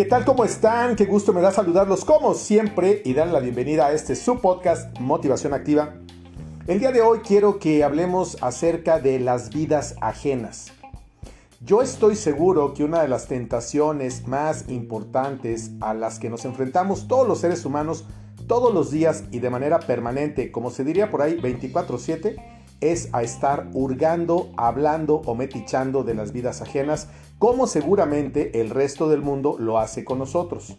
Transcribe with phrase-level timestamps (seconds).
[0.00, 0.24] ¿Qué tal?
[0.24, 0.96] ¿Cómo están?
[0.96, 4.98] Qué gusto me da saludarlos como siempre y dar la bienvenida a este su podcast
[4.98, 5.96] Motivación Activa.
[6.66, 10.72] El día de hoy quiero que hablemos acerca de las vidas ajenas.
[11.60, 17.06] Yo estoy seguro que una de las tentaciones más importantes a las que nos enfrentamos
[17.06, 18.06] todos los seres humanos
[18.46, 23.22] todos los días y de manera permanente, como se diría por ahí 24/7, es a
[23.22, 29.56] estar hurgando, hablando o metichando de las vidas ajenas, como seguramente el resto del mundo
[29.58, 30.78] lo hace con nosotros.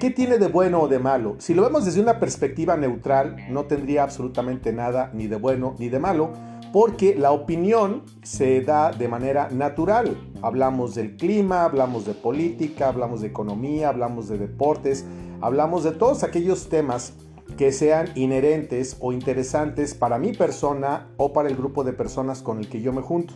[0.00, 1.36] ¿Qué tiene de bueno o de malo?
[1.38, 5.88] Si lo vemos desde una perspectiva neutral, no tendría absolutamente nada ni de bueno ni
[5.88, 6.32] de malo,
[6.72, 10.18] porque la opinión se da de manera natural.
[10.42, 15.06] Hablamos del clima, hablamos de política, hablamos de economía, hablamos de deportes,
[15.40, 17.14] hablamos de todos aquellos temas
[17.56, 22.58] que sean inherentes o interesantes para mi persona o para el grupo de personas con
[22.58, 23.34] el que yo me junto.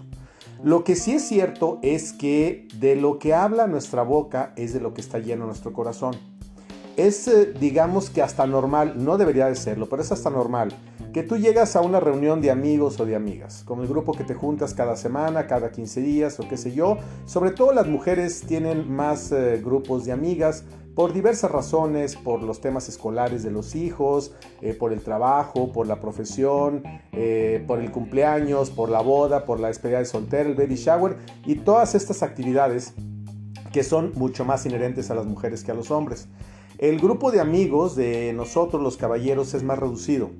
[0.62, 4.80] Lo que sí es cierto es que de lo que habla nuestra boca es de
[4.80, 6.16] lo que está lleno nuestro corazón.
[6.96, 10.74] Es, eh, digamos que hasta normal, no debería de serlo, pero es hasta normal,
[11.12, 14.24] que tú llegas a una reunión de amigos o de amigas, con el grupo que
[14.24, 16.98] te juntas cada semana, cada 15 días o qué sé yo.
[17.24, 20.64] Sobre todo las mujeres tienen más eh, grupos de amigas,
[20.98, 25.86] por diversas razones, por los temas escolares de los hijos, eh, por el trabajo, por
[25.86, 26.82] la profesión,
[27.12, 31.16] eh, por el cumpleaños, por la boda, por la despedida de soltero, el baby shower
[31.46, 32.94] y todas estas actividades
[33.72, 36.26] que son mucho más inherentes a las mujeres que a los hombres.
[36.78, 40.30] El grupo de amigos de nosotros los caballeros es más reducido.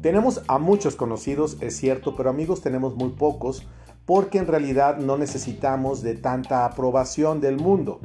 [0.00, 3.66] Tenemos a muchos conocidos, es cierto, pero amigos tenemos muy pocos
[4.06, 8.00] porque en realidad no necesitamos de tanta aprobación del mundo.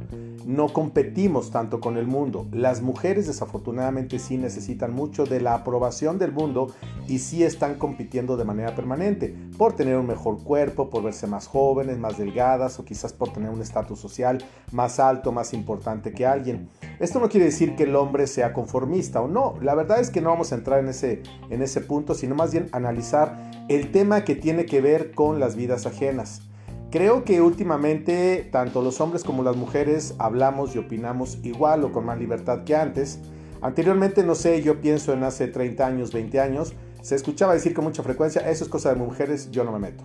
[0.46, 2.46] No competimos tanto con el mundo.
[2.52, 6.68] Las mujeres desafortunadamente sí necesitan mucho de la aprobación del mundo
[7.06, 11.46] y sí están compitiendo de manera permanente por tener un mejor cuerpo, por verse más
[11.46, 16.24] jóvenes, más delgadas o quizás por tener un estatus social más alto, más importante que
[16.24, 16.70] alguien.
[16.98, 19.54] Esto no quiere decir que el hombre sea conformista o no.
[19.60, 22.52] La verdad es que no vamos a entrar en ese, en ese punto, sino más
[22.52, 26.42] bien analizar el tema que tiene que ver con las vidas ajenas.
[26.90, 32.04] Creo que últimamente tanto los hombres como las mujeres hablamos y opinamos igual o con
[32.04, 33.20] más libertad que antes.
[33.62, 37.84] Anteriormente, no sé, yo pienso en hace 30 años, 20 años, se escuchaba decir con
[37.84, 40.04] mucha frecuencia, eso es cosa de mujeres, yo no me meto.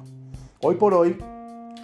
[0.61, 1.17] Hoy por hoy,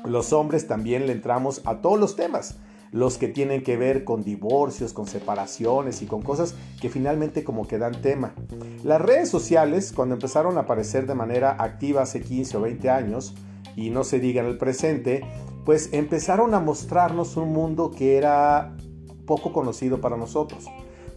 [0.05, 2.57] los hombres también le entramos a todos los temas,
[2.91, 7.67] los que tienen que ver con divorcios, con separaciones y con cosas que finalmente como
[7.67, 8.33] que dan tema.
[8.83, 13.33] Las redes sociales, cuando empezaron a aparecer de manera activa hace 15 o 20 años,
[13.75, 15.21] y no se diga en el presente,
[15.65, 18.75] pues empezaron a mostrarnos un mundo que era
[19.25, 20.65] poco conocido para nosotros.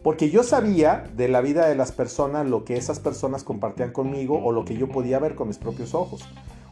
[0.02, 4.38] Porque yo sabía de la vida de las personas lo que esas personas compartían conmigo
[4.44, 6.22] o lo que yo podía ver con mis propios ojos.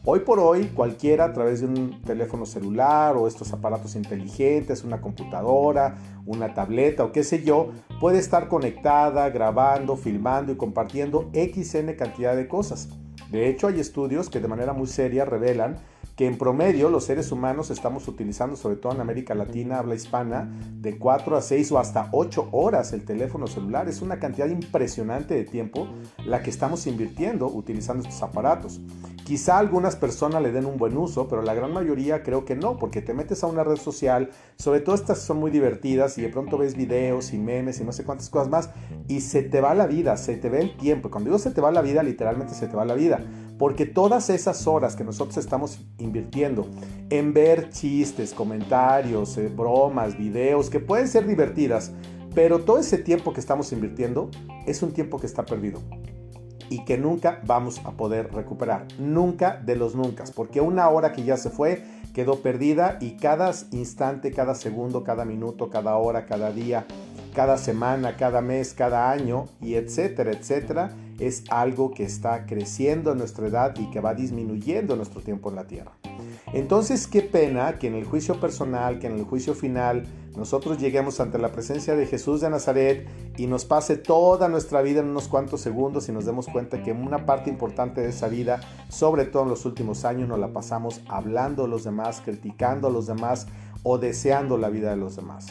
[0.04, 5.00] Hoy por hoy cualquiera a través de un teléfono celular o estos aparatos inteligentes, una
[5.00, 5.94] computadora,
[6.26, 12.34] una tableta o qué sé yo, puede estar conectada, grabando, filmando y compartiendo XN cantidad
[12.34, 12.88] de cosas.
[13.32, 15.78] De hecho, hay estudios que de manera muy seria revelan
[16.26, 20.50] en promedio los seres humanos estamos utilizando, sobre todo en América Latina, habla hispana,
[20.80, 23.88] de 4 a 6 o hasta 8 horas el teléfono celular.
[23.88, 25.88] Es una cantidad impresionante de tiempo
[26.24, 28.80] la que estamos invirtiendo utilizando estos aparatos.
[29.24, 32.76] Quizá algunas personas le den un buen uso, pero la gran mayoría creo que no,
[32.76, 36.28] porque te metes a una red social, sobre todo estas son muy divertidas y de
[36.28, 38.70] pronto ves videos y memes y no sé cuántas cosas más
[39.08, 41.10] y se te va la vida, se te ve el tiempo.
[41.10, 43.24] Cuando digo se te va la vida, literalmente se te va la vida,
[43.58, 46.66] porque todas esas horas que nosotros estamos invirtiendo
[47.10, 51.92] en ver chistes, comentarios, eh, bromas, videos que pueden ser divertidas,
[52.34, 54.30] pero todo ese tiempo que estamos invirtiendo
[54.66, 55.80] es un tiempo que está perdido
[56.70, 58.86] y que nunca vamos a poder recuperar.
[58.98, 63.52] Nunca de los nunca, porque una hora que ya se fue quedó perdida y cada
[63.72, 66.86] instante, cada segundo, cada minuto, cada hora, cada día,
[67.34, 70.92] cada semana, cada mes, cada año y etcétera, etcétera,
[71.26, 75.56] es algo que está creciendo en nuestra edad y que va disminuyendo nuestro tiempo en
[75.56, 75.92] la tierra.
[76.52, 80.06] Entonces, qué pena que en el juicio personal, que en el juicio final,
[80.36, 83.06] nosotros lleguemos ante la presencia de Jesús de Nazaret
[83.36, 86.92] y nos pase toda nuestra vida en unos cuantos segundos y nos demos cuenta que
[86.92, 91.02] una parte importante de esa vida, sobre todo en los últimos años, nos la pasamos
[91.08, 93.46] hablando a los demás, criticando a los demás
[93.82, 95.46] o deseando la vida de los demás.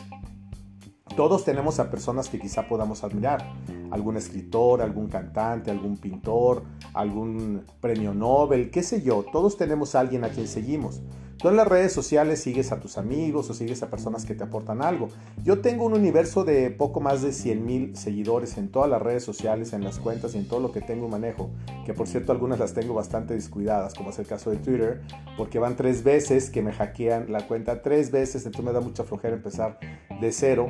[1.16, 3.46] Todos tenemos a personas que quizá podamos admirar,
[3.92, 10.00] algún escritor, algún cantante, algún pintor, algún premio Nobel, qué sé yo, todos tenemos a
[10.00, 11.02] alguien a quien seguimos.
[11.42, 14.44] Tú en las redes sociales sigues a tus amigos o sigues a personas que te
[14.44, 15.08] aportan algo.
[15.44, 19.24] Yo tengo un universo de poco más de 100 mil seguidores en todas las redes
[19.24, 21.50] sociales, en las cuentas y en todo lo que tengo manejo.
[21.84, 25.02] Que por cierto algunas las tengo bastante descuidadas, como es el caso de Twitter,
[25.36, 29.04] porque van tres veces que me hackean la cuenta tres veces, entonces me da mucha
[29.04, 29.80] flojera empezar
[30.22, 30.68] de cero.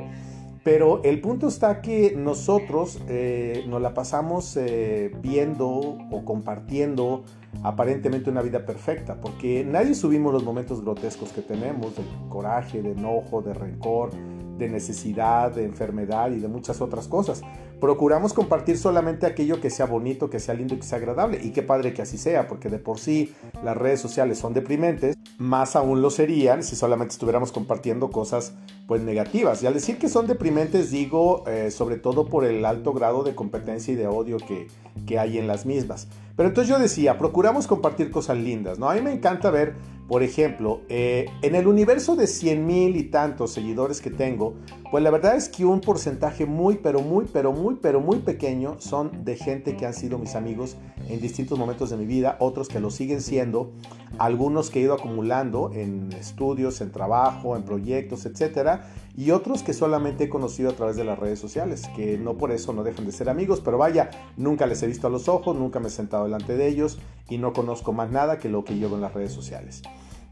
[0.63, 7.23] Pero el punto está que nosotros eh, nos la pasamos eh, viendo o compartiendo
[7.63, 12.91] aparentemente una vida perfecta, porque nadie subimos los momentos grotescos que tenemos, de coraje, de
[12.91, 14.11] enojo, de rencor,
[14.57, 17.41] de necesidad, de enfermedad y de muchas otras cosas.
[17.79, 21.39] Procuramos compartir solamente aquello que sea bonito, que sea lindo y que sea agradable.
[21.41, 23.33] Y qué padre que así sea, porque de por sí
[23.63, 28.53] las redes sociales son deprimentes, más aún lo serían si solamente estuviéramos compartiendo cosas
[28.91, 29.63] pues negativas.
[29.63, 33.33] Y al decir que son deprimentes digo eh, sobre todo por el alto grado de
[33.33, 34.67] competencia y de odio que,
[35.07, 36.09] que hay en las mismas.
[36.35, 38.89] Pero entonces yo decía, procuramos compartir cosas lindas, ¿no?
[38.89, 39.75] A mí me encanta ver
[40.11, 44.55] por ejemplo, eh, en el universo de 100 mil y tantos seguidores que tengo,
[44.91, 48.75] pues la verdad es que un porcentaje muy, pero muy, pero muy, pero muy pequeño
[48.79, 50.75] son de gente que han sido mis amigos
[51.07, 53.71] en distintos momentos de mi vida, otros que lo siguen siendo,
[54.17, 58.80] algunos que he ido acumulando en estudios, en trabajo, en proyectos, etcétera,
[59.17, 62.51] y otros que solamente he conocido a través de las redes sociales, que no por
[62.51, 65.55] eso no dejan de ser amigos, pero vaya, nunca les he visto a los ojos,
[65.55, 66.99] nunca me he sentado delante de ellos
[67.29, 69.81] y no conozco más nada que lo que llevo en las redes sociales.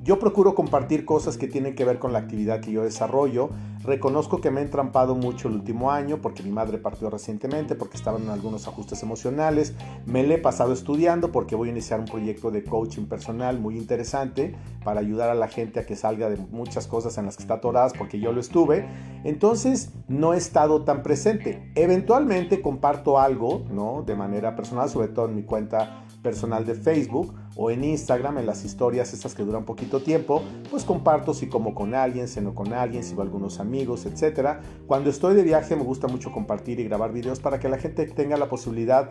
[0.02, 3.50] Yo procuro compartir cosas que tienen que ver con la actividad que yo desarrollo.
[3.84, 7.98] Reconozco que me he entrampado mucho el último año porque mi madre partió recientemente, porque
[7.98, 9.74] estaban en algunos ajustes emocionales.
[10.06, 13.78] Me le he pasado estudiando porque voy a iniciar un proyecto de coaching personal muy
[13.78, 14.56] interesante
[14.86, 17.56] para ayudar a la gente a que salga de muchas cosas en las que está
[17.56, 18.88] atoradas porque yo lo estuve.
[19.26, 21.74] Entonces no he estado tan presente.
[21.76, 24.04] Eventualmente comparto algo, ¿no?
[24.04, 28.46] De manera personal, sobre todo en mi cuenta personal de Facebook o en Instagram, en
[28.46, 32.74] las historias estas que duran poquito tiempo, pues comparto si como con alguien, ceno con
[32.74, 34.60] alguien, si va algunos amigos, etc.
[34.88, 38.06] Cuando estoy de viaje me gusta mucho compartir y grabar videos para que la gente
[38.08, 39.10] tenga la posibilidad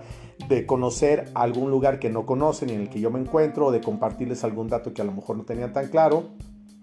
[0.48, 3.72] de conocer algún lugar que no conocen y en el que yo me encuentro, o
[3.72, 6.30] de compartirles algún dato que a lo mejor no tenían tan claro,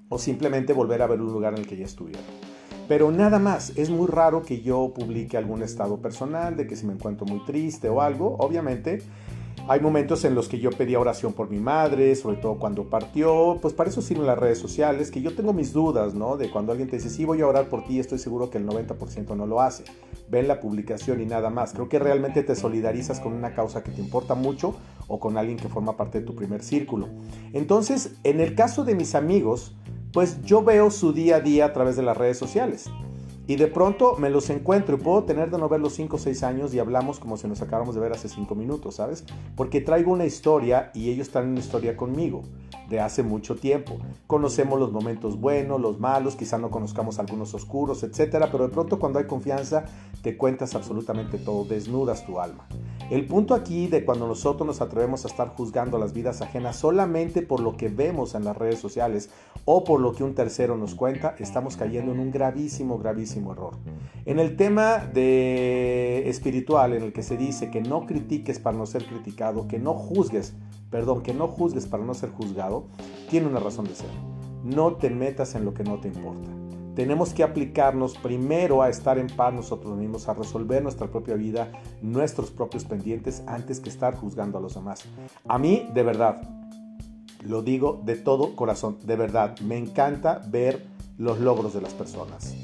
[0.10, 2.24] o simplemente volver a ver un lugar en el que ya estuvieron.
[2.88, 6.86] Pero nada más, es muy raro que yo publique algún estado personal, de que si
[6.86, 9.02] me encuentro muy triste o algo, obviamente
[9.68, 13.58] hay momentos en los que yo pedía oración por mi madre, sobre todo cuando partió,
[13.62, 16.38] pues para eso sirven las redes sociales, que yo tengo mis dudas, ¿no?
[16.38, 18.68] De cuando alguien te dice, sí, voy a orar por ti, estoy seguro que el
[18.68, 19.84] 90% no lo hace.
[20.30, 21.74] Ven la publicación y nada más.
[21.74, 24.76] Creo que realmente te solidarizas con una causa que te importa mucho
[25.08, 27.10] o con alguien que forma parte de tu primer círculo.
[27.54, 29.76] Entonces, en el caso de mis amigos,
[30.14, 32.90] pues yo veo su día a día a través de las redes sociales.
[33.48, 36.44] Y de pronto me los encuentro y puedo tener de no verlos 5 o 6
[36.44, 39.24] años y hablamos como si nos acabáramos de ver hace 5 minutos, ¿sabes?
[39.56, 42.44] Porque traigo una historia y ellos están en una historia conmigo
[42.90, 43.98] de hace mucho tiempo.
[44.28, 49.00] Conocemos los momentos buenos, los malos, quizá no conozcamos algunos oscuros, etcétera, pero de pronto
[49.00, 49.86] cuando hay confianza
[50.22, 52.68] te cuentas absolutamente todo, desnudas tu alma.
[53.12, 57.44] El punto aquí de cuando nosotros nos atrevemos a estar juzgando las vidas ajenas solamente
[57.44, 59.30] por lo que vemos en las redes sociales
[59.66, 63.78] o por lo que un tercero nos cuenta, estamos cayendo en un gravísimo, gravísimo error.
[64.26, 68.86] En el tema de espiritual, en el que se dice que no critiques para no
[68.86, 70.54] ser criticado, que no juzgues,
[70.90, 72.88] perdón, que no juzgues para no ser juzgado,
[73.30, 74.10] tiene una razón de ser.
[74.64, 76.50] No te metas en lo que no te importa.
[76.96, 81.70] Tenemos que aplicarnos primero a estar en paz nosotros mismos, a resolver nuestra propia vida,
[82.02, 85.04] nuestros propios pendientes, antes que estar juzgando a los demás.
[85.46, 86.42] A mí, de verdad,
[87.44, 92.56] lo digo de todo corazón, de verdad, me encanta ver los logros de las personas.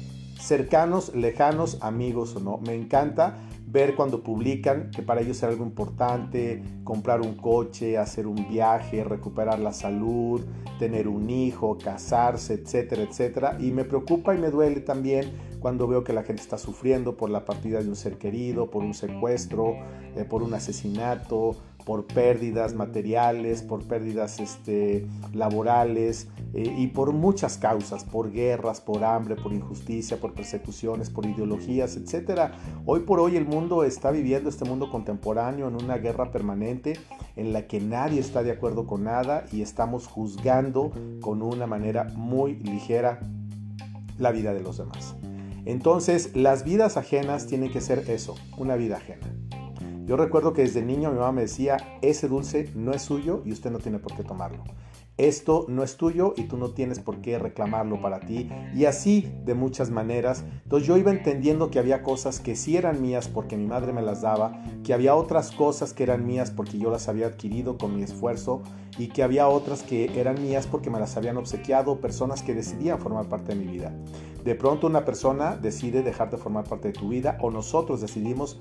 [0.42, 5.64] Cercanos, lejanos, amigos o no, me encanta ver cuando publican que para ellos es algo
[5.64, 10.40] importante, comprar un coche, hacer un viaje, recuperar la salud,
[10.80, 13.56] tener un hijo, casarse, etcétera, etcétera.
[13.60, 15.30] Y me preocupa y me duele también
[15.62, 18.82] cuando veo que la gente está sufriendo por la partida de un ser querido, por
[18.82, 19.76] un secuestro,
[20.16, 27.58] eh, por un asesinato, por pérdidas materiales, por pérdidas este, laborales eh, y por muchas
[27.58, 32.52] causas, por guerras, por hambre, por injusticia, por persecuciones, por ideologías, etc.
[32.84, 36.94] Hoy por hoy el mundo está viviendo este mundo contemporáneo en una guerra permanente
[37.36, 40.90] en la que nadie está de acuerdo con nada y estamos juzgando
[41.20, 43.20] con una manera muy ligera
[44.18, 45.16] la vida de los demás.
[45.64, 49.32] Entonces, las vidas ajenas tienen que ser eso, una vida ajena.
[50.04, 53.52] Yo recuerdo que desde niño mi mamá me decía, ese dulce no es suyo y
[53.52, 54.64] usted no tiene por qué tomarlo.
[55.18, 58.50] Esto no es tuyo y tú no tienes por qué reclamarlo para ti.
[58.74, 60.42] Y así de muchas maneras.
[60.64, 64.02] Entonces yo iba entendiendo que había cosas que sí eran mías porque mi madre me
[64.02, 67.94] las daba, que había otras cosas que eran mías porque yo las había adquirido con
[67.94, 68.62] mi esfuerzo
[68.98, 72.98] y que había otras que eran mías porque me las habían obsequiado personas que decidían
[72.98, 73.94] formar parte de mi vida.
[74.44, 78.58] De pronto una persona decide dejar de formar parte de tu vida o nosotros decidimos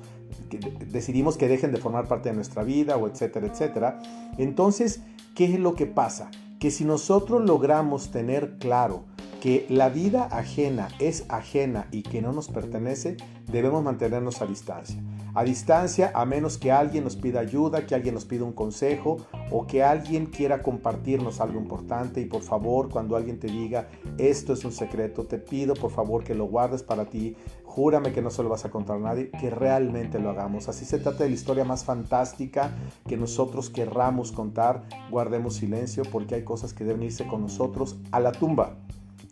[0.50, 4.00] que, decidimos que dejen de formar parte de nuestra vida o etcétera, etcétera.
[4.38, 5.02] Entonces,
[5.36, 6.30] ¿qué es lo que pasa?
[6.62, 9.06] que si nosotros logramos tener claro
[9.42, 13.18] que la vida ajena es ajena y que no nos pertenece,
[13.52, 15.02] debemos mantenernos a distancia.
[15.34, 19.18] A distancia, a menos que alguien nos pida ayuda, que alguien nos pida un consejo
[19.50, 22.20] o que alguien quiera compartirnos algo importante.
[22.20, 26.26] Y por favor, cuando alguien te diga, esto es un secreto, te pido por favor
[26.26, 27.38] que lo guardes para ti.
[27.64, 30.68] Júrame que no se lo vas a contar a nadie, que realmente lo hagamos.
[30.68, 32.72] Así se trata de la historia más fantástica
[33.08, 34.84] que nosotros querramos contar.
[35.10, 38.76] Guardemos silencio porque hay cosas que deben irse con nosotros a la tumba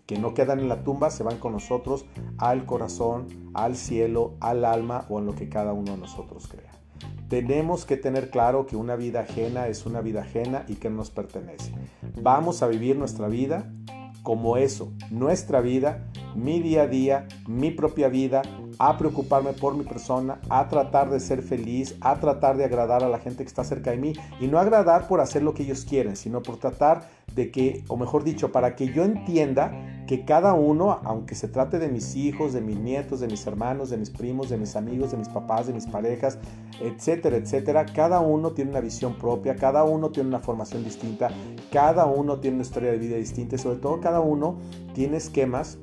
[0.09, 2.03] que no quedan en la tumba, se van con nosotros
[2.39, 6.71] al corazón, al cielo, al alma o en lo que cada uno de nosotros crea.
[7.27, 11.11] Tenemos que tener claro que una vida ajena es una vida ajena y que nos
[11.11, 11.75] pertenece.
[12.23, 13.71] Vamos a vivir nuestra vida
[14.23, 18.41] como eso, nuestra vida, mi día a día, mi propia vida,
[18.79, 23.09] a preocuparme por mi persona, a tratar de ser feliz, a tratar de agradar a
[23.09, 25.85] la gente que está cerca de mí y no agradar por hacer lo que ellos
[25.85, 29.71] quieren, sino por tratar de que, o mejor dicho, para que yo entienda
[30.07, 33.91] que cada uno, aunque se trate de mis hijos, de mis nietos, de mis hermanos,
[33.91, 36.39] de mis primos, de mis amigos, de mis papás, de mis parejas,
[36.81, 41.29] etcétera, etcétera, cada uno tiene una visión propia, cada uno tiene una formación distinta,
[41.71, 44.57] cada uno tiene una historia de vida distinta y sobre todo cada uno
[44.95, 45.77] tiene esquemas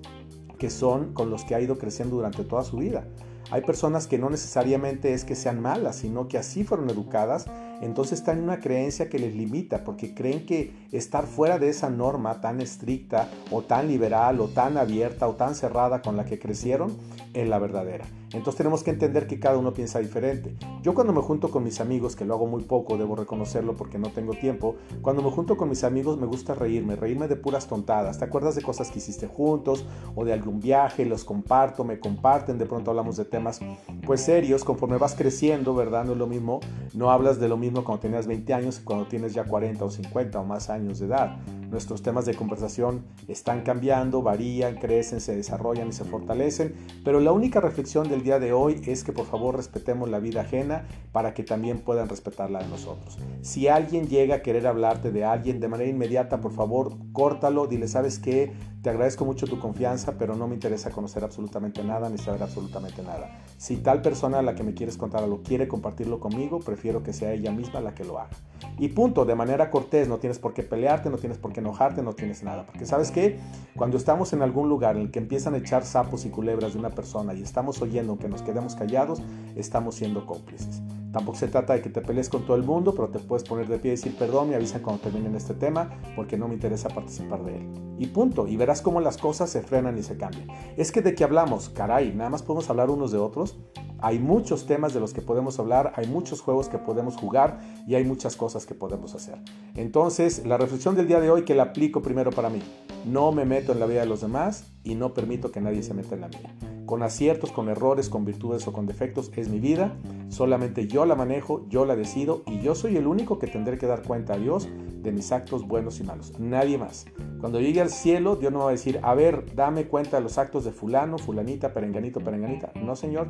[0.59, 3.07] que son con los que ha ido creciendo durante toda su vida.
[3.53, 7.47] Hay personas que no necesariamente es que sean malas, sino que así fueron educadas
[7.80, 11.90] entonces están en una creencia que les limita porque creen que estar fuera de esa
[11.90, 16.38] norma tan estricta o tan liberal o tan abierta o tan cerrada con la que
[16.38, 16.97] crecieron
[17.35, 18.06] es la verdadera.
[18.33, 20.56] Entonces tenemos que entender que cada uno piensa diferente.
[20.83, 23.99] Yo cuando me junto con mis amigos, que lo hago muy poco, debo reconocerlo porque
[23.99, 27.66] no tengo tiempo, cuando me junto con mis amigos me gusta reírme, reírme de puras
[27.66, 28.18] tontadas.
[28.18, 31.04] ¿Te acuerdas de cosas que hiciste juntos o de algún viaje?
[31.06, 33.61] Los comparto, me comparten, de pronto hablamos de temas
[34.04, 36.04] pues serios, conforme vas creciendo, ¿verdad?
[36.04, 36.61] No es lo mismo,
[36.95, 39.90] no hablas de lo mismo cuando tenías 20 años y cuando tienes ya 40 o
[39.90, 41.37] 50 o más años de edad.
[41.70, 47.32] Nuestros temas de conversación están cambiando, varían, crecen, se desarrollan y se fortalecen, pero la
[47.32, 51.35] única reflexión del día de hoy es que por favor respetemos la vida ajena para
[51.35, 53.18] que también puedan respetar la de nosotros.
[53.42, 57.88] Si alguien llega a querer hablarte de alguien de manera inmediata, por favor, córtalo, dile,
[57.88, 58.52] ¿sabes qué?
[58.87, 63.02] Te agradezco mucho tu confianza, pero no me interesa conocer absolutamente nada ni saber absolutamente
[63.02, 63.43] nada.
[63.59, 67.12] Si tal persona a la que me quieres contar algo quiere compartirlo conmigo, prefiero que
[67.12, 68.31] sea ella misma la que lo haga.
[68.78, 72.00] Y punto, de manera cortés, no tienes por qué pelearte, no tienes por qué enojarte,
[72.00, 72.64] no tienes nada.
[72.64, 73.40] Porque sabes que
[73.75, 76.78] cuando estamos en algún lugar en el que empiezan a echar sapos y culebras de
[76.78, 79.21] una persona y estamos oyendo que nos quedemos callados,
[79.57, 80.81] estamos siendo cómplices.
[81.16, 83.66] Tampoco se trata de que te pelees con todo el mundo, pero te puedes poner
[83.68, 86.90] de pie y decir perdón, me avisan cuando terminen este tema porque no me interesa
[86.90, 87.73] participar de él.
[87.99, 88.46] Y punto.
[88.46, 90.46] Y verás cómo las cosas se frenan y se cambian.
[90.76, 93.58] Es que de qué hablamos, caray, nada más podemos hablar unos de otros.
[94.00, 97.94] Hay muchos temas de los que podemos hablar, hay muchos juegos que podemos jugar y
[97.94, 99.38] hay muchas cosas que podemos hacer.
[99.75, 102.61] Entonces, la reflexión del día de hoy que la aplico primero para mí.
[103.06, 105.94] No me meto en la vida de los demás y no permito que nadie se
[105.94, 109.61] meta en la mía con aciertos, con errores, con virtudes o con defectos, es mi
[109.61, 109.97] vida.
[110.28, 113.87] Solamente yo la manejo, yo la decido y yo soy el único que tendré que
[113.87, 114.69] dar cuenta a Dios
[115.02, 116.33] de mis actos buenos y malos.
[116.38, 117.07] Nadie más.
[117.40, 120.38] Cuando llegue al cielo, Dios no va a decir, a ver, dame cuenta de los
[120.38, 122.73] actos de fulano, fulanita, perenganito, perenganita.
[122.75, 123.28] No, Señor.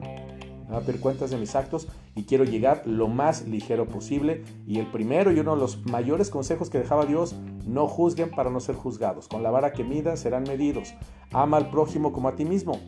[0.67, 1.87] Me va a pedir cuentas de mis actos
[2.17, 4.43] y quiero llegar lo más ligero posible.
[4.67, 7.37] Y el primero y uno de los mayores consejos que dejaba Dios,
[7.67, 9.29] no juzguen para no ser juzgados.
[9.29, 10.95] Con la vara que mida serán medidos.
[11.33, 12.81] Ama al prójimo como a ti mismo.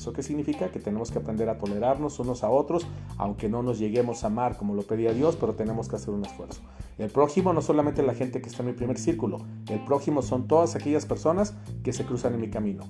[0.00, 0.70] ¿Eso qué significa?
[0.70, 2.86] Que tenemos que aprender a tolerarnos unos a otros,
[3.18, 6.24] aunque no nos lleguemos a amar como lo pedía Dios, pero tenemos que hacer un
[6.24, 6.62] esfuerzo.
[6.96, 10.48] El prójimo no solamente la gente que está en mi primer círculo, el prójimo son
[10.48, 11.52] todas aquellas personas
[11.84, 12.84] que se cruzan en mi camino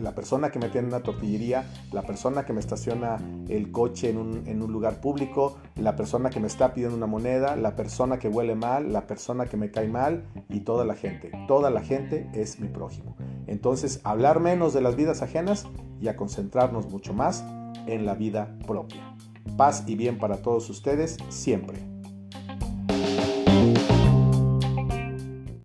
[0.00, 3.16] la persona que me tiene en una tortillería, la persona que me estaciona
[3.48, 7.06] el coche en un, en un, lugar público, la persona que me está pidiendo una
[7.06, 10.94] moneda, la persona que huele mal, la persona que me cae mal y toda la
[10.94, 11.32] gente.
[11.48, 13.16] Toda la gente es mi prójimo.
[13.48, 15.66] Entonces, hablar menos de las vidas ajenas
[16.00, 17.44] y a concentrarnos mucho más
[17.86, 19.02] en la vida propia.
[19.56, 21.97] Paz y bien para todos ustedes siempre.